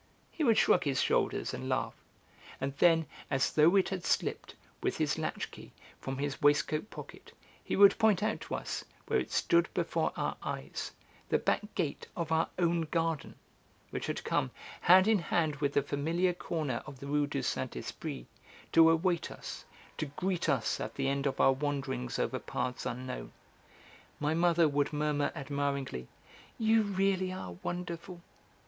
He 0.31 0.43
would 0.43 0.57
shrug 0.57 0.83
his 0.83 0.99
shoulders 0.99 1.53
and 1.53 1.69
laugh. 1.69 1.93
And 2.59 2.75
then, 2.77 3.05
as 3.29 3.51
though 3.53 3.75
it 3.75 3.89
had 3.89 4.03
slipped, 4.03 4.55
with 4.81 4.97
his 4.97 5.19
latchkey, 5.19 5.73
from 5.99 6.17
his 6.17 6.41
waistcoat 6.41 6.89
pocket, 6.89 7.33
he 7.63 7.75
would 7.75 7.99
point 7.99 8.23
out 8.23 8.41
to 8.41 8.55
us, 8.55 8.83
when 9.05 9.21
it 9.21 9.31
stood 9.31 9.69
before 9.75 10.11
our 10.17 10.37
eyes, 10.41 10.93
the 11.29 11.37
back 11.37 11.75
gate 11.75 12.07
of 12.17 12.31
our 12.31 12.49
own 12.57 12.87
garden, 12.89 13.35
which 13.91 14.07
had 14.07 14.23
come 14.23 14.49
hand 14.81 15.07
in 15.07 15.19
hand 15.19 15.57
with 15.57 15.73
the 15.73 15.83
familiar 15.83 16.33
corner 16.33 16.81
of 16.87 16.99
the 16.99 17.05
Rue 17.05 17.27
du 17.27 17.43
Saint 17.43 17.75
Esprit, 17.75 18.25
to 18.71 18.89
await 18.89 19.29
us, 19.29 19.65
to 19.99 20.07
greet 20.07 20.49
us 20.49 20.79
at 20.79 20.95
the 20.95 21.09
end 21.09 21.27
of 21.27 21.39
our 21.39 21.53
wanderings 21.53 22.17
over 22.17 22.39
paths 22.39 22.87
unknown. 22.87 23.33
My 24.19 24.33
mother 24.33 24.67
would 24.67 24.93
murmur 24.93 25.31
admiringly 25.35 26.07
"You 26.57 26.81
really 26.81 27.31
are 27.31 27.51
wonderful!" 27.61 28.21